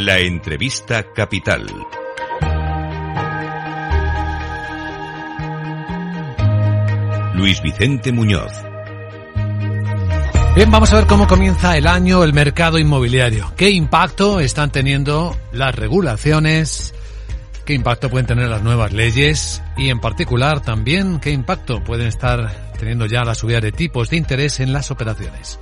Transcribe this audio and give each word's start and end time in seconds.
La 0.00 0.20
entrevista 0.20 1.12
capital. 1.12 1.66
Luis 7.34 7.60
Vicente 7.60 8.12
Muñoz. 8.12 8.52
Bien, 10.54 10.70
vamos 10.70 10.92
a 10.92 10.98
ver 10.98 11.06
cómo 11.06 11.26
comienza 11.26 11.76
el 11.76 11.88
año 11.88 12.22
el 12.22 12.32
mercado 12.32 12.78
inmobiliario. 12.78 13.52
¿Qué 13.56 13.70
impacto 13.70 14.38
están 14.38 14.70
teniendo 14.70 15.36
las 15.50 15.74
regulaciones? 15.74 16.94
¿Qué 17.64 17.74
impacto 17.74 18.08
pueden 18.08 18.28
tener 18.28 18.48
las 18.48 18.62
nuevas 18.62 18.92
leyes? 18.92 19.60
Y 19.76 19.90
en 19.90 19.98
particular 19.98 20.60
también, 20.60 21.18
¿qué 21.18 21.32
impacto 21.32 21.82
pueden 21.82 22.06
estar 22.06 22.70
teniendo 22.78 23.06
ya 23.06 23.24
la 23.24 23.34
subida 23.34 23.60
de 23.60 23.72
tipos 23.72 24.10
de 24.10 24.16
interés 24.18 24.60
en 24.60 24.72
las 24.72 24.92
operaciones? 24.92 25.58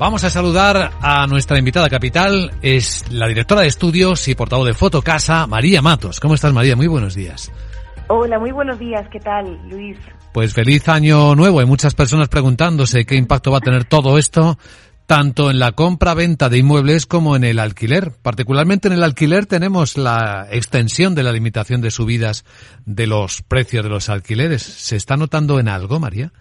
Vamos 0.00 0.24
a 0.24 0.30
saludar 0.30 0.92
a 1.02 1.26
nuestra 1.26 1.58
invitada 1.58 1.90
capital, 1.90 2.52
es 2.62 3.04
la 3.10 3.28
directora 3.28 3.60
de 3.60 3.66
estudios 3.66 4.28
y 4.28 4.34
portavoz 4.34 4.66
de 4.66 4.72
Fotocasa, 4.72 5.46
María 5.46 5.82
Matos. 5.82 6.20
¿Cómo 6.20 6.32
estás, 6.32 6.54
María? 6.54 6.74
Muy 6.74 6.86
buenos 6.86 7.14
días. 7.14 7.52
Hola, 8.08 8.38
muy 8.38 8.50
buenos 8.50 8.78
días. 8.78 9.06
¿Qué 9.12 9.20
tal, 9.20 9.60
Luis? 9.68 9.98
Pues 10.32 10.54
feliz 10.54 10.88
año 10.88 11.34
nuevo. 11.34 11.60
Hay 11.60 11.66
muchas 11.66 11.94
personas 11.94 12.28
preguntándose 12.28 13.04
qué 13.04 13.14
impacto 13.16 13.50
va 13.50 13.58
a 13.58 13.60
tener 13.60 13.84
todo 13.84 14.16
esto, 14.16 14.58
tanto 15.04 15.50
en 15.50 15.58
la 15.58 15.72
compra-venta 15.72 16.48
de 16.48 16.56
inmuebles 16.56 17.04
como 17.04 17.36
en 17.36 17.44
el 17.44 17.58
alquiler. 17.58 18.10
Particularmente 18.22 18.88
en 18.88 18.94
el 18.94 19.02
alquiler 19.02 19.44
tenemos 19.44 19.98
la 19.98 20.48
extensión 20.50 21.14
de 21.14 21.24
la 21.24 21.32
limitación 21.32 21.82
de 21.82 21.90
subidas 21.90 22.46
de 22.86 23.06
los 23.06 23.42
precios 23.42 23.84
de 23.84 23.90
los 23.90 24.08
alquileres. 24.08 24.62
¿Se 24.62 24.96
está 24.96 25.18
notando 25.18 25.60
en 25.60 25.68
algo, 25.68 26.00
María? 26.00 26.32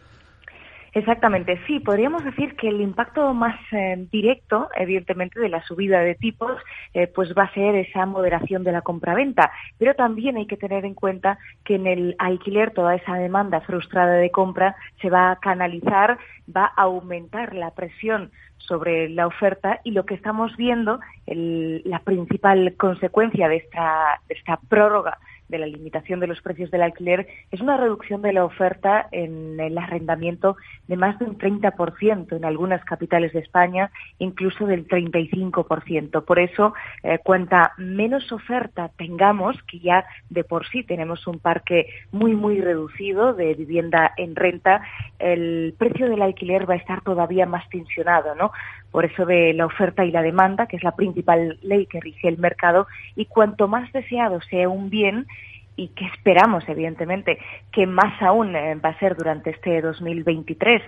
Exactamente, 0.94 1.60
sí, 1.68 1.80
podríamos 1.80 2.24
decir 2.24 2.56
que 2.56 2.68
el 2.68 2.82
impacto 2.82 3.34
más 3.34 3.56
eh, 3.72 4.08
directo, 4.12 4.70
evidentemente, 4.76 5.40
de 5.40 5.50
la 5.50 5.64
subida 5.64 6.00
de 6.00 6.16
tipos, 6.16 6.52
eh, 6.94 7.08
pues 7.08 7.34
va 7.38 7.44
a 7.44 7.54
ser 7.54 7.76
esa 7.76 8.06
moderación 8.06 8.64
de 8.64 8.72
la 8.72 8.82
compraventa. 8.82 9.52
Pero 9.78 9.94
también 9.94 10.38
hay 10.38 10.48
que 10.48 10.58
tener 10.58 10.86
en 10.86 10.96
cuenta 10.96 11.38
que 11.64 11.76
en 11.76 11.86
el 11.86 12.16
alquiler 12.18 12.72
toda 12.72 12.96
esa 12.96 13.16
demanda 13.16 13.62
frustrada 13.62 14.14
de 14.14 14.32
compra 14.32 14.76
se 15.02 15.10
va 15.10 15.32
a 15.32 15.36
canalizar, 15.36 16.18
va 16.56 16.74
a 16.76 16.84
aumentar 16.84 17.54
la 17.54 17.72
presión 17.72 18.32
sobre 18.58 19.10
la 19.10 19.28
oferta 19.28 19.80
y 19.84 19.92
lo 19.92 20.06
que 20.06 20.14
estamos 20.14 20.56
viendo, 20.56 21.00
la 21.26 22.00
principal 22.00 22.76
consecuencia 22.78 23.48
de 23.48 23.58
esta, 23.58 24.22
de 24.28 24.36
esta 24.36 24.60
prórroga 24.70 25.18
de 25.50 25.58
la 25.58 25.66
limitación 25.66 26.20
de 26.20 26.28
los 26.28 26.42
precios 26.42 26.72
del 26.72 26.84
alquiler 26.84 27.28
es 27.52 27.60
una 27.60 27.76
reducción 27.76 28.22
de 28.22 28.34
la 28.34 28.46
oferta 28.46 29.08
en 29.12 29.60
el 29.60 29.78
arrendamiento 29.78 30.56
de 30.88 30.96
más 30.96 31.18
de 31.20 31.26
un 31.26 31.38
30% 31.38 32.36
en 32.36 32.46
algunas 32.46 32.84
capitales 32.86 33.34
de 33.34 33.40
España, 33.40 33.92
incluso 34.20 34.66
del 34.66 34.88
35%. 34.88 36.24
Por 36.24 36.40
eso, 36.40 36.74
eh, 37.04 37.20
cuanta 37.24 37.74
menos 37.78 38.32
oferta 38.32 38.92
tengamos, 38.98 39.62
que 39.64 39.80
ya 39.80 40.06
de 40.30 40.44
por 40.44 40.68
sí 40.68 40.84
tenemos 40.84 41.28
un 41.28 41.40
parque 41.40 41.88
muy, 42.12 42.36
muy 42.36 42.62
reducido 42.62 43.34
de 43.34 43.54
vivienda 43.56 44.14
en 44.18 44.36
renta, 44.36 44.82
el 45.18 45.74
precio 45.78 46.10
del 46.10 46.22
alquiler 46.22 46.70
va 46.70 46.76
a 46.76 46.78
estar 46.78 47.02
todavía 47.02 47.46
más 47.46 47.68
tensionado, 47.70 48.36
¿no? 48.36 48.52
Por 48.92 49.06
eso 49.06 49.26
de 49.26 49.54
la 49.54 49.66
oferta 49.66 50.04
y 50.04 50.12
la 50.12 50.22
demanda, 50.22 50.66
que 50.66 50.78
es 50.78 50.84
la 50.84 50.96
principal 50.96 51.58
ley 51.62 51.86
que 51.86 52.00
rige 52.00 52.28
el 52.28 52.38
mercado, 52.38 52.88
y 53.16 53.26
cuanto 53.26 53.68
más 53.68 53.92
deseado 53.94 54.42
sea 54.42 54.70
un 54.70 54.90
bien, 54.90 55.28
y 55.76 55.90
que 55.90 56.06
esperamos, 56.06 56.68
evidentemente, 56.68 57.40
que 57.72 57.88
más 57.88 58.22
aún 58.22 58.56
eh, 58.56 58.76
va 58.76 58.90
a 58.90 59.00
ser 59.00 59.16
durante 59.16 59.52
este 59.52 59.82
2023, 59.82 60.82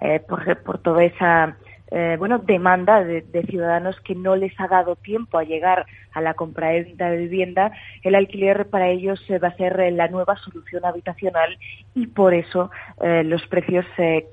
eh, 0.00 0.20
por, 0.20 0.62
por, 0.62 0.78
toda 0.78 1.02
esa 1.02 1.56
eh, 1.90 2.16
bueno, 2.18 2.38
demanda 2.38 3.04
de, 3.04 3.22
ciudadanos 3.48 4.00
que 4.00 4.14
no 4.14 4.36
les 4.36 4.58
ha 4.60 4.66
dado 4.66 4.96
tiempo 4.96 5.38
a 5.38 5.44
llegar 5.44 5.86
a 6.12 6.20
la 6.20 6.34
compraventa 6.34 7.10
de 7.10 7.18
vivienda, 7.18 7.72
el 8.02 8.14
alquiler 8.14 8.66
para 8.68 8.88
ellos 8.88 9.22
va 9.42 9.48
a 9.48 9.56
ser 9.56 9.92
la 9.92 10.08
nueva 10.08 10.36
solución 10.36 10.84
habitacional 10.84 11.58
y 11.94 12.06
por 12.06 12.32
eso 12.32 12.70
los 13.00 13.46
precios 13.48 13.84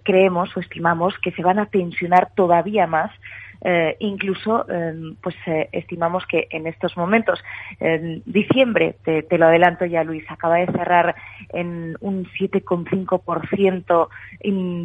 creemos 0.04 0.56
o 0.56 0.62
estimamos 0.62 1.14
que 1.22 1.32
se 1.32 1.44
van 1.44 1.60
a 1.60 1.66
tensionar 1.66 2.30
todavía 2.36 2.88
más 2.88 3.12
eh, 3.64 3.96
incluso, 4.00 4.70
em, 4.70 5.16
pues 5.22 5.36
eh, 5.46 5.70
estimamos 5.72 6.26
que 6.28 6.48
en 6.52 6.68
estos 6.68 6.98
momentos, 6.98 7.40
en 7.80 8.22
diciembre, 8.26 8.96
te, 9.04 9.26
lo 9.38 9.46
adelanto 9.46 9.86
ya 9.86 10.04
Luis, 10.04 10.26
acaba 10.30 10.58
de 10.58 10.68
cerrar 10.68 11.16
en 11.50 11.96
un 12.02 12.26
7,5% 12.26 14.10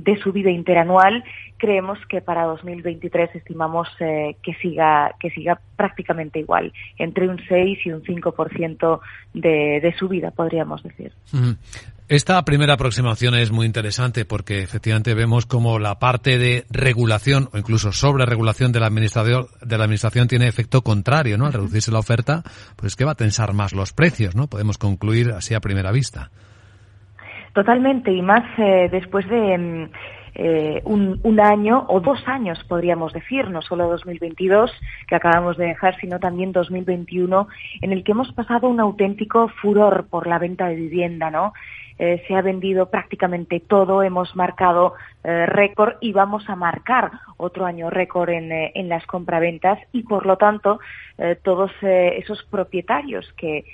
de 0.03 0.17
subida 0.23 0.51
interanual. 0.51 1.25
Creemos 1.57 1.99
que 2.09 2.21
para 2.21 2.45
2023 2.45 3.35
estimamos 3.35 3.89
eh, 3.99 4.37
que 4.43 4.55
siga 4.55 5.15
que 5.19 5.31
siga 5.31 5.61
prácticamente 5.77 6.39
igual, 6.39 6.73
entre 6.99 7.29
un 7.29 7.41
6 7.49 7.79
y 7.85 7.91
un 7.91 8.03
5% 8.03 9.01
de, 9.35 9.81
de 9.83 9.95
subida, 9.99 10.31
podríamos 10.31 10.83
decir. 10.85 11.13
Esta 12.09 12.43
primera 12.43 12.73
aproximación 12.73 13.35
es 13.35 13.53
muy 13.53 13.67
interesante 13.67 14.25
porque 14.25 14.63
efectivamente 14.63 15.13
vemos 15.13 15.45
como 15.45 15.79
la 15.79 15.99
parte 15.99 16.39
de 16.39 16.65
regulación 16.71 17.51
o 17.53 17.59
incluso 17.59 17.93
sobre 17.93 18.25
regulación 18.25 18.73
de 18.73 18.81
la 18.81 18.87
administración, 18.87 19.45
de 19.61 19.77
la 19.77 19.85
administración 19.85 20.27
tiene 20.27 20.49
efecto 20.49 20.81
contrario, 20.81 21.37
¿no? 21.37 21.45
Al 21.45 21.53
reducirse 21.53 21.93
la 21.93 21.99
oferta, 21.99 22.45
pues 22.77 22.93
es 22.93 22.97
que 22.97 23.05
va 23.05 23.11
a 23.13 23.15
tensar 23.15 23.53
más 23.53 23.75
los 23.75 23.93
precios, 23.93 24.35
¿no? 24.35 24.47
Podemos 24.47 24.79
concluir 24.79 25.33
así 25.33 25.53
a 25.53 25.61
primera 25.61 25.93
vista. 25.93 26.31
Totalmente, 27.53 28.11
y 28.11 28.23
más 28.23 28.59
eh, 28.59 28.89
después 28.91 29.29
de 29.29 29.59
mm, 29.59 29.91
eh, 30.37 30.81
un, 30.85 31.21
un, 31.23 31.41
año 31.41 31.85
o 31.89 32.01
dos 32.01 32.27
años, 32.27 32.59
podríamos 32.67 33.13
decir, 33.13 33.51
no 33.51 33.61
solo 33.61 33.87
2022 33.87 34.71
que 35.07 35.15
acabamos 35.15 35.59
de 35.59 35.67
dejar, 35.67 35.95
sino 36.01 36.19
también 36.19 36.53
2021, 36.53 37.49
en 37.83 37.93
el 37.93 38.03
que 38.03 38.13
hemos 38.13 38.33
pasado 38.33 38.67
un 38.67 38.81
auténtico 38.81 39.49
furor 39.61 40.07
por 40.09 40.27
la 40.27 40.39
venta 40.39 40.69
de 40.69 40.77
vivienda, 40.77 41.31
¿no? 41.31 41.53
Eh, 41.99 42.23
se 42.29 42.35
ha 42.37 42.43
vendido 42.43 42.91
prácticamente 42.91 43.59
todo, 43.59 44.05
hemos 44.05 44.37
marcado 44.37 44.95
eh, 45.25 45.47
récord 45.47 45.97
y 46.01 46.13
vamos 46.13 46.49
a 46.49 46.55
marcar 46.55 47.11
otro 47.39 47.67
año 47.67 47.91
récord 47.91 48.31
en, 48.31 48.53
eh, 48.53 48.71
en 48.77 48.89
las 48.89 49.05
compraventas 49.07 49.81
y 49.93 50.05
por 50.05 50.25
lo 50.25 50.37
tanto 50.37 50.79
todos 51.43 51.73
esos 51.83 52.45
propietarios 52.45 53.27
que 53.37 53.65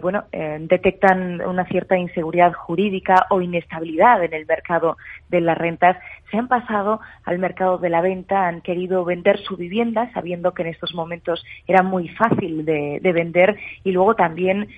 bueno 0.00 0.24
detectan 0.32 1.42
una 1.42 1.66
cierta 1.66 1.98
inseguridad 1.98 2.54
jurídica 2.54 3.26
o 3.28 3.42
inestabilidad 3.42 4.24
en 4.24 4.32
el 4.32 4.46
mercado 4.46 4.96
de 5.28 5.42
las 5.42 5.58
rentas 5.58 5.98
se 6.30 6.38
han 6.38 6.48
pasado 6.48 7.00
al 7.26 7.38
mercado 7.38 7.76
de 7.76 7.90
la 7.90 8.00
venta, 8.00 8.48
han 8.48 8.62
querido 8.62 9.04
vender 9.04 9.38
su 9.40 9.58
vivienda 9.58 10.10
sabiendo 10.14 10.54
que 10.54 10.62
en 10.62 10.68
estos 10.68 10.94
momentos 10.94 11.44
era 11.66 11.82
muy 11.82 12.08
fácil 12.08 12.64
de, 12.64 13.00
de 13.02 13.12
vender 13.12 13.58
y 13.84 13.92
luego 13.92 14.14
también 14.14 14.68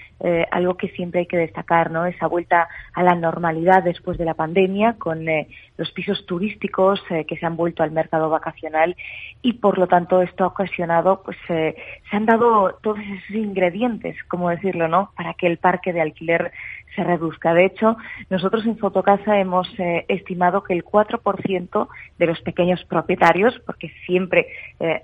algo 0.51 0.77
que 0.77 0.89
siempre 0.89 1.21
hay 1.21 1.27
que 1.27 1.37
destacar, 1.37 1.93
¿no? 1.93 2.07
Esa 2.07 2.27
vuelta 2.27 2.67
a 2.97 3.03
la 3.03 3.15
normalidad 3.15 3.83
después 3.83 4.17
de 4.17 4.25
la 4.25 4.33
pandemia, 4.33 4.95
con 4.95 5.29
eh, 5.29 5.49
los 5.77 5.93
pisos 5.93 6.25
turísticos 6.25 6.99
eh, 7.11 7.27
que 7.27 7.37
se 7.37 7.45
han 7.45 7.55
vuelto 7.55 7.83
al 7.83 7.91
mercado 7.91 8.31
vacacional 8.31 8.97
y, 9.43 9.53
por 9.53 9.77
lo 9.77 9.87
tanto, 9.87 10.23
esto 10.23 10.45
ha 10.45 10.47
ocasionado, 10.47 11.23
pues, 11.23 11.37
eh, 11.51 11.77
se 12.11 12.17
han 12.17 12.25
dado 12.25 12.79
todos 12.83 12.99
esos 13.01 13.37
ingredientes, 13.37 14.17
como 14.29 14.49
decirlo, 14.49 14.89
¿no?, 14.89 15.11
para 15.15 15.35
que 15.35 15.47
el 15.47 15.59
parque 15.59 15.93
de 15.93 16.01
alquiler 16.01 16.53
se 16.95 17.05
reduzca. 17.05 17.53
De 17.53 17.67
hecho, 17.67 17.97
nosotros 18.31 18.65
en 18.67 18.79
Fotocasa 18.79 19.39
hemos 19.39 19.69
estimado 20.09 20.63
que 20.63 20.75
el 20.75 20.85
4% 20.85 21.89
de 22.19 22.27
los 22.27 22.41
pequeños 22.41 22.85
propietarios, 22.85 23.59
porque 23.67 23.91
siempre 24.07 24.47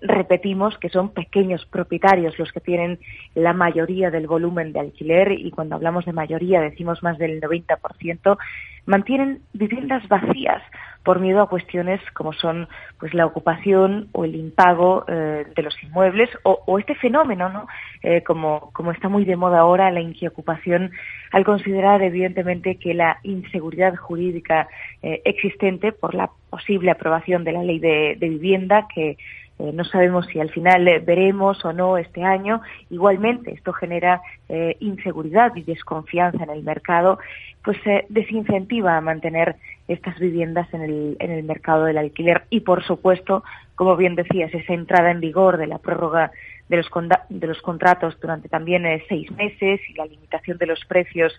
repetimos 0.01 0.79
que 0.79 0.89
son 0.89 1.11
pequeños 1.11 1.67
propietarios 1.67 2.39
los 2.39 2.53
que 2.53 2.61
tienen 2.61 2.99
la 3.35 3.53
mayoría 3.53 4.11
del 4.11 4.27
volumen 4.27 4.73
de 4.73 4.81
alquiler 4.81 5.33
y 5.33 5.51
cuando 5.51 5.75
hablamos 5.75 6.05
de 6.05 6.13
mayoría 6.13 6.61
decimos 6.61 7.03
más 7.03 7.19
del 7.19 7.41
90% 7.41 8.39
mantienen 8.87 9.41
viviendas 9.53 10.07
vacías 10.09 10.63
por 11.05 11.21
miedo 11.21 11.43
a 11.43 11.49
cuestiones 11.49 12.01
como 12.13 12.33
son 12.33 12.69
pues 12.99 13.13
la 13.15 13.27
ocupación 13.27 14.09
o 14.13 14.25
el 14.25 14.37
impago 14.37 15.05
eh, 15.09 15.47
de 15.55 15.63
los 15.63 15.75
inmuebles 15.83 16.31
o, 16.45 16.79
este 16.79 16.95
fenómeno 16.95 17.49
no 17.49 17.67
eh, 18.03 18.23
como 18.23 18.71
como 18.73 18.93
está 18.93 19.09
muy 19.09 19.25
de 19.25 19.37
moda 19.37 19.61
ahora 19.61 19.91
la 19.91 20.01
inquiocupación 20.01 20.93
al 21.33 21.45
considerar 21.45 22.03
evidentemente 22.03 22.77
que 22.77 22.95
la 22.95 23.19
inseguridad 23.23 23.97
jurídica 23.97 24.69
eh, 25.03 25.23
existente 25.25 25.93
por 25.93 26.15
la 26.15 26.31
posible 26.51 26.91
aprobación 26.91 27.45
de 27.45 27.53
la 27.53 27.63
ley 27.63 27.79
de 27.79 28.17
vivienda 28.21 28.87
que 28.95 29.17
eh, 29.63 29.71
no 29.73 29.85
sabemos 29.85 30.27
si 30.27 30.41
al 30.41 30.51
final 30.51 30.89
eh, 30.89 30.99
veremos 30.99 31.65
o 31.65 31.73
no 31.73 31.97
este 31.97 32.25
año. 32.25 32.63
Igualmente, 32.91 33.53
esto 33.53 33.73
genera 33.73 34.21
eh, 34.49 34.77
inseguridad 34.81 35.55
y 35.55 35.63
desconfianza 35.63 36.43
en 36.43 36.51
el 36.51 36.65
mercado, 36.65 37.21
pues 37.63 37.79
se 37.85 38.05
desincentiva 38.09 38.97
a 38.97 39.01
mantener 39.01 39.55
estas 39.87 40.19
viviendas 40.19 40.67
en 40.75 40.83
el, 40.83 41.17
en 41.21 41.31
el 41.31 41.45
mercado 41.45 41.85
del 41.85 41.99
alquiler. 41.99 42.43
Y, 42.51 42.61
por 42.61 42.83
supuesto, 42.83 43.45
como 43.77 43.97
bien 43.97 44.17
decías, 44.17 44.53
esa 44.53 44.75
entrada 44.75 45.13
en 45.13 45.21
vigor 45.21 45.59
de 45.59 45.69
la 45.69 45.79
prórroga 45.79 46.33
de 46.69 46.79
los, 46.79 46.91
de 47.29 47.47
los 47.47 47.63
contratos 47.63 48.19
durante 48.21 48.49
también 48.49 48.85
seis 49.09 49.31
meses 49.31 49.81
y 49.89 49.95
la 49.95 50.07
limitación 50.07 50.59
de 50.59 50.67
los 50.67 50.85
precios 50.87 51.33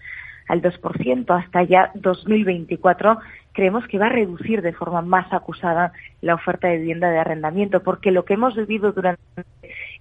al 0.48 0.62
2% 0.62 1.44
hasta 1.44 1.64
ya 1.64 1.92
2024, 1.96 3.20
creemos 3.54 3.88
que 3.88 3.98
va 3.98 4.08
a 4.08 4.10
reducir 4.10 4.62
de 4.62 4.74
forma 4.74 5.02
más 5.02 5.32
acusada 5.32 5.94
la 6.22 6.36
oferta 6.36 6.68
de 6.68 6.78
vivienda 6.78 7.10
de 7.10 7.20
arrendamiento, 7.20 7.84
porque 7.84 8.12
lo 8.12 8.26
que 8.26 8.34
hemos 8.34 8.56
vivido 8.56 8.92
durante 8.92 9.22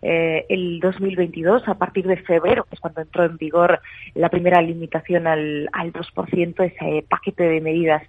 eh, 0.02 0.46
el 0.48 0.80
2022, 0.80 1.68
a 1.68 1.74
partir 1.74 2.06
de 2.06 2.16
febrero, 2.16 2.64
que 2.64 2.74
es 2.74 2.80
cuando 2.80 3.02
entró 3.02 3.24
en 3.24 3.36
vigor 3.36 3.80
la 4.14 4.28
primera 4.28 4.60
limitación 4.60 5.26
al, 5.26 5.68
al 5.72 5.92
2%, 5.92 6.64
ese 6.64 7.04
paquete 7.08 7.44
de 7.44 7.60
medidas 7.60 8.02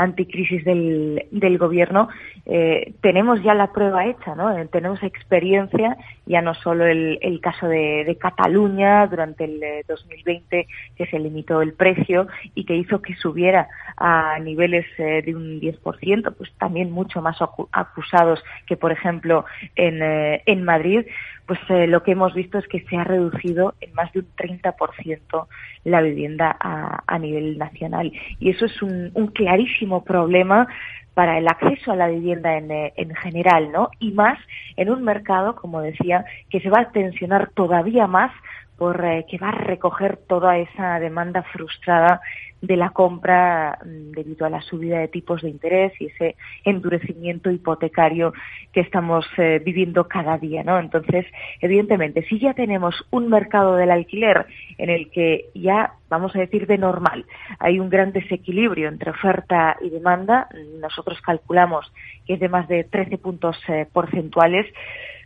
anticrisis 0.00 0.64
del, 0.64 1.26
del 1.30 1.58
gobierno, 1.58 2.08
eh, 2.46 2.94
tenemos 3.02 3.42
ya 3.42 3.54
la 3.54 3.72
prueba 3.72 4.06
hecha, 4.06 4.34
¿no? 4.34 4.56
Eh, 4.56 4.66
tenemos 4.72 5.02
experiencia, 5.02 5.96
ya 6.26 6.40
no 6.40 6.54
solo 6.54 6.86
el, 6.86 7.18
el 7.20 7.40
caso 7.40 7.68
de, 7.68 8.16
Cataluña 8.20 9.06
durante 9.06 9.44
el 9.44 9.84
2020, 9.86 10.58
eh, 10.58 10.66
que 10.96 11.06
se 11.06 11.18
limitó 11.18 11.62
el 11.62 11.74
precio 11.74 12.28
y 12.54 12.64
que 12.64 12.76
hizo 12.76 13.02
que 13.02 13.14
subiera 13.16 13.68
a 13.96 14.38
niveles 14.38 14.86
de 14.96 15.34
un 15.34 15.60
10%, 15.60 16.34
pues 16.36 16.50
también 16.58 16.90
mucho 16.90 17.22
más 17.22 17.38
acusados 17.72 18.42
que, 18.66 18.76
por 18.76 18.92
ejemplo, 18.92 19.44
en, 19.76 20.00
en 20.02 20.64
Madrid, 20.64 21.06
pues 21.46 21.60
lo 21.88 22.02
que 22.04 22.12
hemos 22.12 22.32
visto 22.32 22.58
es 22.58 22.68
que 22.68 22.80
se 22.88 22.96
ha 22.96 23.02
reducido 23.02 23.74
en 23.80 23.92
más 23.94 24.12
de 24.12 24.20
un 24.20 24.28
30% 24.36 25.46
la 25.84 26.00
vivienda 26.00 26.56
a, 26.60 27.02
a, 27.06 27.18
nivel 27.18 27.58
nacional. 27.58 28.12
Y 28.38 28.50
eso 28.50 28.66
es 28.66 28.82
un, 28.82 29.10
un, 29.14 29.28
clarísimo 29.28 29.89
problema 29.98 30.68
para 31.14 31.38
el 31.38 31.48
acceso 31.48 31.92
a 31.92 31.96
la 31.96 32.08
vivienda 32.08 32.56
en, 32.56 32.70
eh, 32.70 32.92
en, 32.96 33.14
general, 33.14 33.72
¿no? 33.72 33.90
Y 33.98 34.12
más 34.12 34.38
en 34.76 34.90
un 34.90 35.02
mercado, 35.02 35.56
como 35.56 35.80
decía, 35.80 36.24
que 36.48 36.60
se 36.60 36.70
va 36.70 36.80
a 36.80 36.92
tensionar 36.92 37.50
todavía 37.50 38.06
más 38.06 38.32
por 38.80 39.04
eh, 39.04 39.26
que 39.28 39.36
va 39.36 39.50
a 39.50 39.52
recoger 39.52 40.16
toda 40.16 40.56
esa 40.56 40.98
demanda 40.98 41.42
frustrada 41.42 42.22
de 42.62 42.76
la 42.76 42.90
compra 42.90 43.78
mm, 43.84 44.12
debido 44.12 44.46
a 44.46 44.50
la 44.50 44.62
subida 44.62 44.98
de 44.98 45.08
tipos 45.08 45.42
de 45.42 45.50
interés 45.50 45.92
y 46.00 46.06
ese 46.06 46.36
endurecimiento 46.64 47.50
hipotecario 47.50 48.32
que 48.72 48.80
estamos 48.80 49.26
eh, 49.36 49.60
viviendo 49.64 50.08
cada 50.08 50.38
día, 50.38 50.62
¿no? 50.62 50.78
Entonces, 50.78 51.26
evidentemente, 51.60 52.22
si 52.22 52.38
ya 52.38 52.54
tenemos 52.54 53.06
un 53.10 53.28
mercado 53.28 53.76
del 53.76 53.90
alquiler 53.90 54.46
en 54.78 54.90
el 54.90 55.10
que 55.10 55.50
ya, 55.54 55.94
vamos 56.08 56.34
a 56.34 56.38
decir, 56.38 56.66
de 56.66 56.78
normal, 56.78 57.26
hay 57.58 57.80
un 57.80 57.90
gran 57.90 58.12
desequilibrio 58.12 58.88
entre 58.88 59.10
oferta 59.10 59.76
y 59.80 59.90
demanda, 59.90 60.48
nosotros 60.80 60.99
calculamos 61.20 61.92
que 62.26 62.34
es 62.34 62.40
de 62.40 62.48
más 62.48 62.68
de 62.68 62.84
13 62.84 63.18
puntos 63.18 63.56
eh, 63.68 63.86
porcentuales, 63.92 64.66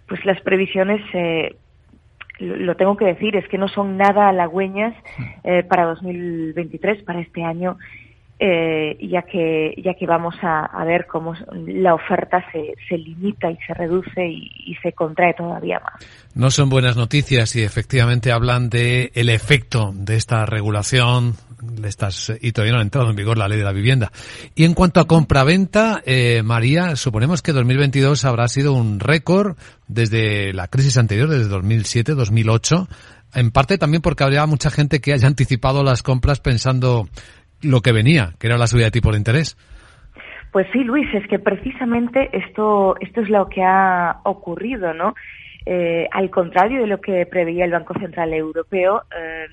pues 0.07 0.25
las 0.25 0.41
previsiones 0.41 1.01
eh, 1.13 1.57
lo 2.39 2.77
tengo 2.77 2.97
que 2.97 3.05
decir, 3.07 3.37
es 3.37 3.47
que 3.49 3.59
no 3.59 3.69
son 3.69 3.97
nada 3.97 4.29
halagüeñas 4.29 4.95
eh, 5.45 5.63
para 5.63 5.85
2023, 5.87 7.05
para 7.05 7.21
este 7.21 7.45
año, 7.45 7.79
eh, 8.41 8.99
ya 9.01 9.23
que 9.23 9.75
ya 9.79 9.95
que 9.95 10.07
vamos 10.07 10.35
a, 10.43 10.67
a, 10.67 10.85
ver 10.85 11.07
cómo 11.07 11.35
la 11.67 11.95
oferta 11.95 12.45
se, 12.51 12.75
se 12.89 12.99
limita 12.99 13.51
y 13.51 13.57
se 13.65 13.75
reduce 13.75 14.27
y, 14.27 14.51
y, 14.67 14.75
se 14.83 14.93
contrae 14.93 15.35
todavía 15.35 15.79
más. 15.79 16.05
No 16.35 16.51
son 16.51 16.69
buenas 16.69 16.97
noticias 16.97 17.55
y 17.55 17.63
efectivamente 17.63 18.33
hablan 18.33 18.71
de 18.71 19.13
el 19.15 19.29
efecto 19.29 19.93
de 19.95 20.17
esta 20.17 20.45
regulación 20.47 21.35
estas, 21.85 22.33
y 22.41 22.53
todavía 22.53 22.75
no 22.75 22.81
ha 22.81 22.83
entrado 22.83 23.11
en 23.11 23.17
vigor 23.17 23.39
la 23.39 23.49
ley 23.49 23.59
de 23.59 23.65
la 23.65 23.73
vivienda. 23.73 24.11
Y 24.55 24.65
en 24.65 24.75
cuanto 24.75 25.01
a 25.01 25.07
compraventa, 25.07 26.03
eh, 26.07 26.43
María, 26.45 26.97
suponemos 26.97 27.43
que 27.43 27.53
2022 27.53 28.25
habrá 28.25 28.49
sido 28.49 28.73
un 28.73 29.01
récord 29.01 29.57
desde 29.89 30.53
la 30.53 30.69
crisis 30.69 30.97
anterior, 30.99 31.29
desde 31.29 31.49
2007, 31.49 32.15
2008, 32.15 32.89
en 33.35 33.51
parte 33.51 33.79
también 33.79 34.03
porque 34.03 34.25
habría 34.25 34.47
mucha 34.47 34.71
gente 34.71 35.01
que 35.01 35.13
haya 35.13 35.29
anticipado 35.29 35.83
las 35.83 36.03
compras 36.03 36.41
pensando 36.41 37.09
lo 37.63 37.81
que 37.81 37.93
venía, 37.93 38.35
que 38.39 38.47
era 38.47 38.59
la 38.59 38.67
subida 38.67 38.87
de 38.87 38.91
tipo 38.91 39.11
de 39.11 39.19
interés. 39.19 39.57
Pues 40.53 40.69
sí, 40.73 40.85
Luis, 40.85 41.13
es 41.15 41.27
que 41.27 41.41
precisamente 41.41 42.31
esto, 42.33 42.95
esto 43.01 43.23
es 43.23 43.29
lo 43.29 43.49
que 43.49 43.63
ha 43.63 44.21
ocurrido, 44.23 44.95
¿no? 44.95 45.15
Eh, 45.67 46.07
al 46.13 46.31
contrario 46.31 46.83
de 46.83 46.87
lo 46.87 47.01
que 47.01 47.27
preveía 47.27 47.65
el 47.65 47.73
Banco 47.73 47.95
Central 47.99 48.33
Europeo, 48.35 49.03
eh, 49.19 49.47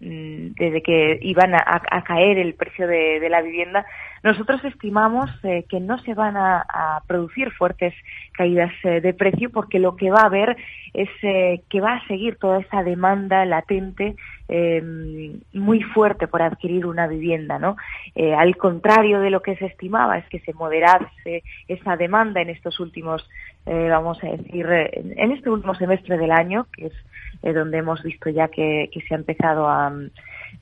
desde 0.00 0.82
que 0.82 1.18
iban 1.22 1.54
a, 1.54 1.62
a, 1.90 2.02
caer 2.04 2.38
el 2.38 2.54
precio 2.54 2.86
de, 2.86 3.26
la 3.28 3.42
vivienda, 3.42 3.84
nosotros 4.22 4.64
estimamos 4.64 5.30
eh, 5.42 5.64
que 5.68 5.80
no 5.80 5.98
se 5.98 6.14
van 6.14 6.36
a, 6.36 6.64
a 6.68 7.02
producir 7.06 7.50
fuertes 7.52 7.94
caídas 8.32 8.72
eh, 8.84 9.00
de 9.00 9.12
precio 9.14 9.50
porque 9.50 9.78
lo 9.78 9.96
que 9.96 10.10
va 10.10 10.20
a 10.20 10.26
haber 10.26 10.56
es 10.94 11.08
eh, 11.22 11.62
que 11.68 11.80
va 11.80 11.94
a 11.94 12.06
seguir 12.06 12.36
toda 12.36 12.60
esa 12.60 12.82
demanda 12.82 13.44
latente 13.44 14.14
eh, 14.48 14.82
muy 15.52 15.82
fuerte 15.82 16.26
por 16.26 16.42
adquirir 16.42 16.86
una 16.86 17.06
vivienda, 17.06 17.58
¿no? 17.58 17.76
Eh, 18.14 18.34
al 18.34 18.56
contrario 18.56 19.20
de 19.20 19.30
lo 19.30 19.42
que 19.42 19.56
se 19.56 19.66
estimaba, 19.66 20.18
es 20.18 20.28
que 20.28 20.40
se 20.40 20.52
moderase 20.54 21.42
esa 21.68 21.96
demanda 21.96 22.40
en 22.40 22.50
estos 22.50 22.80
últimos, 22.80 23.28
vamos 23.66 24.18
a 24.24 24.28
decir, 24.28 24.66
en 24.66 25.32
este 25.32 25.50
último 25.50 25.74
semestre 25.74 26.16
del 26.16 26.30
año, 26.30 26.66
que 26.72 26.86
es 26.86 26.92
eh, 27.42 27.52
donde 27.52 27.78
hemos 27.78 28.02
visto 28.02 28.30
ya 28.30 28.48
que, 28.48 28.90
que 28.92 29.00
se 29.02 29.14
ha 29.14 29.18
empezado 29.18 29.68
a, 29.68 29.92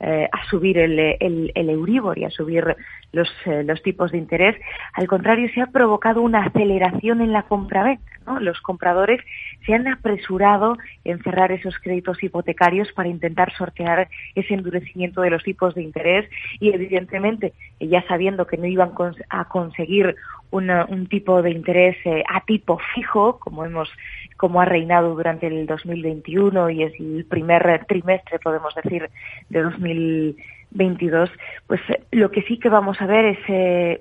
eh, 0.00 0.28
a 0.30 0.48
subir 0.50 0.78
el, 0.78 0.98
el, 0.98 1.52
el, 1.54 1.70
Euribor 1.70 2.18
y 2.18 2.24
a 2.24 2.30
subir 2.30 2.76
los, 3.12 3.28
eh, 3.46 3.62
los 3.64 3.82
tipos 3.82 4.12
de 4.12 4.18
interés. 4.18 4.56
Al 4.92 5.06
contrario, 5.06 5.48
se 5.54 5.60
ha 5.60 5.66
provocado 5.66 6.22
una 6.22 6.44
aceleración 6.44 7.20
en 7.20 7.32
la 7.32 7.44
compraventa. 7.44 8.04
¿no? 8.26 8.40
Los 8.40 8.60
compradores 8.60 9.20
se 9.64 9.74
han 9.74 9.88
apresurado 9.88 10.76
en 11.04 11.22
cerrar 11.22 11.52
esos 11.52 11.78
créditos 11.78 12.22
hipotecarios 12.22 12.92
para 12.92 13.08
intentar 13.08 13.52
sortear 13.54 14.08
ese 14.34 14.54
endurecimiento 14.54 15.20
de 15.22 15.30
los 15.30 15.42
tipos 15.42 15.74
de 15.74 15.82
interés 15.82 16.28
y, 16.60 16.70
evidentemente, 16.70 17.52
ya 17.80 18.02
sabiendo 18.06 18.46
que 18.46 18.56
no 18.56 18.66
iban 18.66 18.92
a 19.30 19.44
conseguir 19.46 20.16
un 20.50 21.06
tipo 21.08 21.42
de 21.42 21.50
interés 21.50 21.96
eh, 22.04 22.22
a 22.28 22.44
tipo 22.44 22.78
fijo, 22.94 23.38
como 23.38 23.64
hemos 23.64 23.90
como 24.36 24.60
ha 24.60 24.64
reinado 24.64 25.14
durante 25.14 25.46
el 25.46 25.66
2021 25.66 26.70
y 26.70 26.82
es 26.82 26.92
el 27.00 27.24
primer 27.28 27.84
trimestre, 27.86 28.38
podemos 28.38 28.74
decir, 28.74 29.08
de 29.48 29.62
2022, 29.62 31.30
pues 31.66 31.80
eh, 31.88 32.02
lo 32.12 32.30
que 32.30 32.42
sí 32.42 32.58
que 32.58 32.68
vamos 32.68 33.00
a 33.00 33.06
ver 33.06 33.24
es 33.24 33.38
eh, 33.48 34.00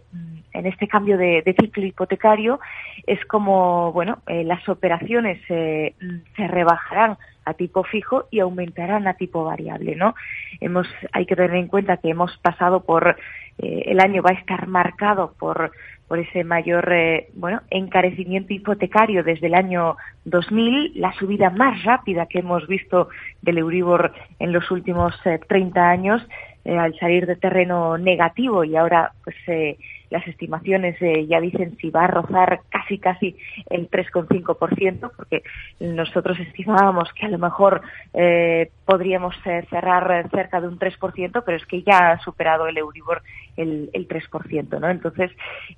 en 0.55 0.65
este 0.65 0.87
cambio 0.87 1.17
de, 1.17 1.43
ciclo 1.59 1.85
hipotecario 1.85 2.59
es 3.05 3.23
como, 3.25 3.91
bueno, 3.91 4.19
eh, 4.27 4.43
las 4.43 4.67
operaciones 4.69 5.39
eh, 5.49 5.93
se 6.35 6.47
rebajarán 6.47 7.17
a 7.43 7.53
tipo 7.53 7.83
fijo 7.83 8.25
y 8.31 8.39
aumentarán 8.39 9.07
a 9.07 9.15
tipo 9.15 9.43
variable, 9.43 9.95
¿no? 9.95 10.15
Hemos, 10.59 10.87
hay 11.11 11.25
que 11.25 11.35
tener 11.35 11.55
en 11.55 11.67
cuenta 11.67 11.97
que 11.97 12.09
hemos 12.09 12.35
pasado 12.37 12.83
por, 12.83 13.17
eh, 13.59 13.83
el 13.85 13.99
año 13.99 14.23
va 14.23 14.31
a 14.31 14.39
estar 14.39 14.67
marcado 14.67 15.33
por 15.37 15.71
por 16.07 16.19
ese 16.19 16.44
mayor 16.44 16.92
eh, 16.92 17.30
bueno 17.34 17.62
encarecimiento 17.69 18.54
hipotecario 18.54 19.24
desde 19.24 19.47
el 19.47 19.56
año 19.56 19.97
2000, 20.26 20.94
la 20.95 21.14
subida 21.14 21.50
más 21.50 21.83
rápida 21.83 22.26
que 22.28 22.40
hemos 22.40 22.68
visto 22.68 23.09
del 23.42 23.57
Euribor 23.59 24.14
en 24.40 24.52
los 24.52 24.69
últimos 24.71 25.14
eh, 25.26 25.40
30 25.47 25.90
años, 25.90 26.21
eh, 26.64 26.78
al 26.78 26.97
salir 26.97 27.28
de 27.28 27.35
terreno 27.35 27.97
negativo 27.97 28.64
y 28.64 28.76
ahora 28.76 29.12
pues 29.24 29.35
eh, 29.47 29.78
las 30.16 30.28
estimaciones 30.28 30.95
eh, 31.02 31.28
ya 31.28 31.42
dicen 31.42 31.76
si 31.81 31.90
va 31.90 32.06
a 32.06 32.07
rozar 32.07 32.62
casi 32.69 32.98
casi 33.00 33.36
el 33.69 33.90
3,5%, 33.90 35.12
porque 35.16 35.44
nosotros 35.81 36.40
estimábamos 36.40 37.12
que 37.14 37.26
a 37.26 37.30
lo 37.30 37.38
mejor 37.38 37.81
eh, 38.14 38.72
podríamos 38.86 39.36
eh, 39.45 39.66
cerrar 39.69 40.30
cerca 40.30 40.62
de 40.62 40.69
un 40.69 40.80
3%, 40.80 41.44
pero 41.45 41.57
es 41.57 41.66
que 41.66 41.84
ya 41.84 42.12
ha 42.12 42.19
superado 42.19 42.68
el 42.68 42.78
Euribor 42.78 43.24
el, 43.57 43.90
el 43.92 44.07
3%, 44.07 44.80
¿no? 44.80 44.90
Entonces, 44.90 45.31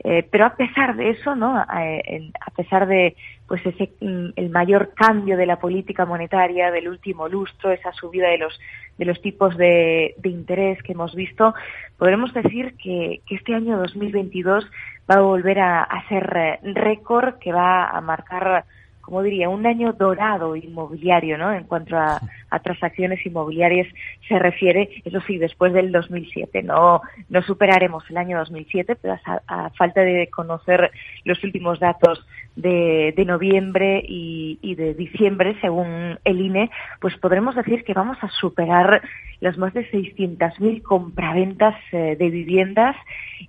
eh, 0.03 0.27
pero 0.29 0.46
a 0.46 0.56
pesar 0.56 0.96
de 0.96 1.10
eso, 1.10 1.36
¿no? 1.36 1.58
A, 1.58 1.65
a 1.67 2.51
pesar 2.56 2.88
de 2.88 3.15
pues 3.47 3.65
ese 3.65 3.91
mm, 4.01 4.29
el 4.35 4.49
mayor 4.49 4.93
cambio 4.93 5.37
de 5.37 5.45
la 5.45 5.59
política 5.59 6.05
monetaria 6.05 6.71
del 6.71 6.89
último 6.89 7.27
lustro, 7.27 7.71
esa 7.71 7.91
subida 7.93 8.29
de 8.29 8.37
los 8.37 8.59
de 8.97 9.05
los 9.05 9.21
tipos 9.21 9.55
de, 9.57 10.15
de 10.17 10.29
interés 10.29 10.81
que 10.81 10.93
hemos 10.93 11.13
visto, 11.13 11.53
podremos 11.97 12.33
decir 12.33 12.73
que, 12.81 13.21
que 13.27 13.35
este 13.35 13.53
año 13.53 13.77
2022 13.77 14.65
va 15.09 15.15
a 15.15 15.21
volver 15.21 15.59
a, 15.59 15.83
a 15.83 16.07
ser 16.09 16.59
récord, 16.63 17.35
que 17.35 17.53
va 17.53 17.85
a 17.89 18.01
marcar 18.01 18.65
como 19.07 19.23
diría, 19.23 19.47
un 19.47 19.65
año 19.65 19.93
dorado 19.93 20.57
inmobiliario, 20.57 21.37
¿no? 21.37 21.53
En 21.53 21.63
cuanto 21.63 21.95
a, 21.95 22.19
a, 22.49 22.59
transacciones 22.59 23.25
inmobiliarias 23.25 23.87
se 24.27 24.37
refiere, 24.37 25.01
eso 25.05 25.21
sí, 25.21 25.37
después 25.37 25.71
del 25.71 25.93
2007. 25.93 26.61
No, 26.63 26.99
no 27.29 27.41
superaremos 27.41 28.03
el 28.09 28.17
año 28.17 28.37
2007, 28.39 28.97
pero 28.97 29.17
a, 29.25 29.41
a 29.47 29.69
falta 29.69 30.01
de 30.01 30.29
conocer 30.29 30.91
los 31.23 31.41
últimos 31.41 31.79
datos 31.79 32.27
de, 32.57 33.13
de 33.15 33.23
noviembre 33.23 34.03
y, 34.05 34.59
y, 34.61 34.75
de 34.75 34.93
diciembre, 34.93 35.55
según 35.61 36.19
el 36.25 36.41
INE, 36.41 36.69
pues 36.99 37.15
podremos 37.15 37.55
decir 37.55 37.85
que 37.85 37.93
vamos 37.93 38.17
a 38.21 38.27
superar 38.27 39.01
las 39.39 39.57
más 39.57 39.73
de 39.73 39.89
600.000 39.89 40.81
compraventas 40.81 41.75
eh, 41.93 42.17
de 42.19 42.29
viviendas 42.29 42.97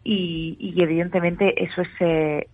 y, 0.04 0.56
y, 0.60 0.80
evidentemente 0.80 1.64
eso 1.64 1.82
es 1.82 1.88
eh, 1.98 2.46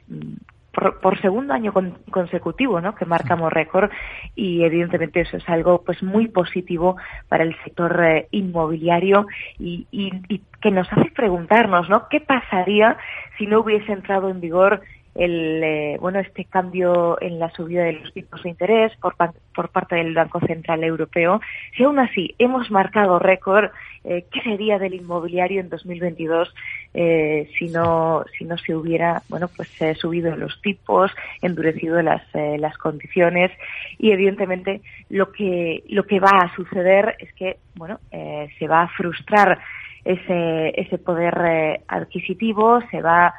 por, 0.74 1.00
por, 1.00 1.20
segundo 1.20 1.54
año 1.54 1.72
con, 1.72 1.98
consecutivo, 2.10 2.80
¿no? 2.80 2.94
Que 2.94 3.04
marcamos 3.04 3.52
récord 3.52 3.90
y 4.34 4.64
evidentemente 4.64 5.20
eso 5.20 5.36
es 5.36 5.48
algo 5.48 5.82
pues 5.82 6.02
muy 6.02 6.28
positivo 6.28 6.96
para 7.28 7.44
el 7.44 7.56
sector 7.64 8.04
eh, 8.04 8.28
inmobiliario 8.30 9.26
y, 9.58 9.86
y, 9.90 10.12
y, 10.28 10.42
que 10.60 10.70
nos 10.70 10.92
hace 10.92 11.10
preguntarnos, 11.10 11.88
¿no? 11.88 12.08
¿Qué 12.08 12.20
pasaría 12.20 12.96
si 13.38 13.46
no 13.46 13.60
hubiese 13.60 13.92
entrado 13.92 14.28
en 14.28 14.40
vigor 14.40 14.82
el, 15.14 15.62
eh, 15.62 15.96
bueno, 16.00 16.18
este 16.18 16.44
cambio 16.44 17.20
en 17.20 17.38
la 17.38 17.50
subida 17.50 17.84
de 17.84 17.92
los 17.92 18.12
tipos 18.12 18.42
de 18.42 18.50
interés 18.50 18.92
por, 18.96 19.14
por 19.54 19.68
parte 19.68 19.96
del 19.96 20.14
Banco 20.14 20.40
Central 20.40 20.82
Europeo. 20.82 21.40
Si 21.76 21.84
aún 21.84 21.98
así 21.98 22.34
hemos 22.38 22.70
marcado 22.70 23.18
récord, 23.18 23.70
eh, 24.02 24.24
¿qué 24.30 24.40
sería 24.42 24.78
del 24.78 24.94
inmobiliario 24.94 25.60
en 25.60 25.68
2022 25.68 26.52
eh, 26.94 27.48
si 27.58 27.68
no 27.68 28.24
si 28.36 28.44
no 28.44 28.58
se 28.58 28.74
hubiera, 28.74 29.22
bueno, 29.28 29.48
pues 29.48 29.68
subido 29.98 30.36
los 30.36 30.60
tipos, 30.62 31.10
endurecido 31.42 32.02
las 32.02 32.22
las 32.34 32.76
condiciones 32.78 33.50
y 33.98 34.10
evidentemente 34.10 34.80
lo 35.08 35.32
que 35.32 35.84
lo 35.88 36.04
que 36.04 36.20
va 36.20 36.30
a 36.30 36.54
suceder 36.54 37.16
es 37.18 37.32
que, 37.34 37.58
bueno, 37.76 38.00
se 38.10 38.68
va 38.68 38.82
a 38.82 38.88
frustrar 38.88 39.58
ese 40.04 40.72
ese 40.80 40.98
poder 40.98 41.80
adquisitivo, 41.88 42.80
se 42.90 43.00
va 43.00 43.26
a, 43.28 43.34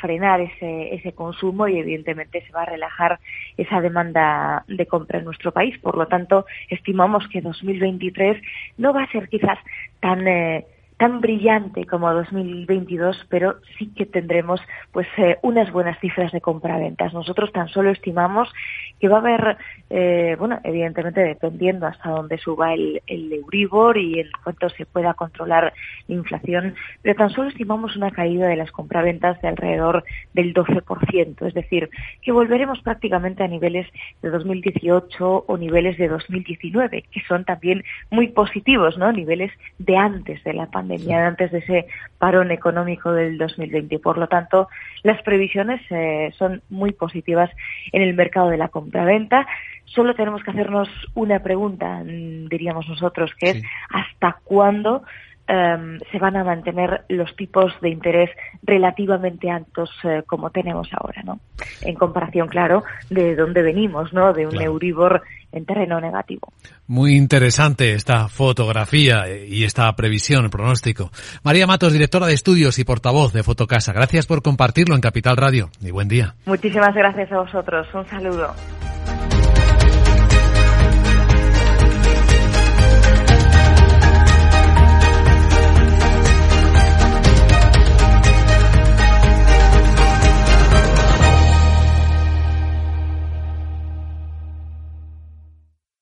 frenar 0.00 0.40
ese, 0.40 0.94
ese 0.94 1.12
consumo 1.12 1.68
y 1.68 1.78
evidentemente 1.78 2.44
se 2.46 2.52
va 2.52 2.62
a 2.62 2.66
relajar 2.66 3.18
esa 3.56 3.80
demanda 3.80 4.64
de 4.68 4.86
compra 4.86 5.18
en 5.18 5.24
nuestro 5.24 5.52
país. 5.52 5.78
Por 5.78 5.96
lo 5.96 6.06
tanto, 6.06 6.46
estimamos 6.68 7.26
que 7.28 7.40
2023 7.40 8.40
no 8.76 8.92
va 8.92 9.04
a 9.04 9.10
ser 9.10 9.28
quizás 9.28 9.58
tan 10.00 10.26
eh, 10.28 10.66
tan 10.98 11.20
brillante 11.20 11.86
como 11.86 12.12
2022, 12.12 13.26
pero 13.28 13.56
sí 13.78 13.92
que 13.94 14.04
tendremos 14.04 14.60
pues 14.90 15.06
eh, 15.16 15.38
unas 15.42 15.70
buenas 15.72 15.98
cifras 16.00 16.32
de 16.32 16.40
compra-ventas. 16.40 17.14
Nosotros 17.14 17.52
tan 17.52 17.68
solo 17.68 17.90
estimamos 17.90 18.52
que 18.98 19.08
va 19.08 19.18
a 19.18 19.20
haber, 19.20 19.56
eh, 19.90 20.34
bueno, 20.38 20.58
evidentemente 20.64 21.20
dependiendo 21.20 21.86
hasta 21.86 22.10
dónde 22.10 22.36
suba 22.38 22.74
el, 22.74 23.00
el 23.06 23.32
Euribor 23.32 23.96
y 23.96 24.18
en 24.18 24.28
cuanto 24.42 24.68
se 24.70 24.86
pueda 24.86 25.14
controlar 25.14 25.72
la 26.08 26.14
inflación, 26.14 26.74
pero 27.00 27.14
tan 27.14 27.30
solo 27.30 27.48
estimamos 27.48 27.96
una 27.96 28.10
caída 28.10 28.48
de 28.48 28.56
las 28.56 28.72
compraventas 28.72 29.40
de 29.40 29.48
alrededor 29.48 30.02
del 30.34 30.52
12%, 30.52 31.46
es 31.46 31.54
decir, 31.54 31.90
que 32.22 32.32
volveremos 32.32 32.80
prácticamente 32.80 33.44
a 33.44 33.48
niveles 33.48 33.86
de 34.20 34.30
2018 34.30 35.44
o 35.46 35.56
niveles 35.56 35.96
de 35.96 36.08
2019, 36.08 37.04
que 37.08 37.20
son 37.28 37.44
también 37.44 37.84
muy 38.10 38.28
positivos, 38.28 38.98
¿no? 38.98 39.12
Niveles 39.12 39.52
de 39.78 39.96
antes 39.96 40.42
de 40.42 40.54
la 40.54 40.66
pandemia 40.66 40.87
antes 40.92 41.50
de 41.52 41.58
ese 41.58 41.86
parón 42.18 42.50
económico 42.50 43.12
del 43.12 43.38
2020. 43.38 43.98
Por 43.98 44.18
lo 44.18 44.28
tanto, 44.28 44.68
las 45.02 45.22
previsiones 45.22 45.80
eh, 45.90 46.32
son 46.38 46.62
muy 46.68 46.92
positivas 46.92 47.50
en 47.92 48.02
el 48.02 48.14
mercado 48.14 48.48
de 48.48 48.58
la 48.58 48.68
compraventa. 48.68 49.46
Solo 49.84 50.14
tenemos 50.14 50.42
que 50.42 50.50
hacernos 50.50 50.88
una 51.14 51.40
pregunta, 51.40 52.02
mm, 52.04 52.48
diríamos 52.48 52.88
nosotros, 52.88 53.32
que 53.38 53.50
es 53.50 53.62
¿hasta 53.90 54.38
cuándo 54.44 55.02
em, 55.48 55.98
se 56.12 56.18
van 56.18 56.36
a 56.36 56.44
mantener 56.44 57.04
los 57.08 57.34
tipos 57.36 57.72
de 57.80 57.90
interés 57.90 58.30
relativamente 58.62 59.50
altos 59.50 59.90
eh, 60.04 60.22
como 60.26 60.50
tenemos 60.50 60.88
ahora, 60.92 61.22
¿no? 61.22 61.40
En 61.82 61.94
comparación, 61.94 62.48
claro, 62.48 62.84
de 63.10 63.34
dónde 63.34 63.62
venimos, 63.62 64.12
¿no? 64.12 64.32
De 64.32 64.46
un 64.46 64.60
Euribor 64.60 65.22
en 65.52 65.64
terreno 65.64 66.00
negativo. 66.00 66.52
Muy 66.86 67.16
interesante 67.16 67.94
esta 67.94 68.28
fotografía 68.28 69.24
y 69.28 69.64
esta 69.64 69.90
previsión, 69.96 70.44
el 70.44 70.50
pronóstico. 70.50 71.10
María 71.42 71.66
Matos, 71.66 71.92
directora 71.92 72.26
de 72.26 72.34
estudios 72.34 72.78
y 72.78 72.84
portavoz 72.84 73.32
de 73.32 73.42
Fotocasa, 73.42 73.92
gracias 73.92 74.26
por 74.26 74.42
compartirlo 74.42 74.94
en 74.94 75.00
Capital 75.00 75.36
Radio 75.36 75.70
y 75.80 75.90
buen 75.90 76.08
día. 76.08 76.34
Muchísimas 76.46 76.94
gracias 76.94 77.32
a 77.32 77.38
vosotros. 77.38 77.86
Un 77.94 78.06
saludo. 78.06 78.54